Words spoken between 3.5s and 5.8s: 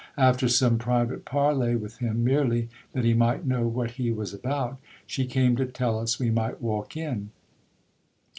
what he was about, she came to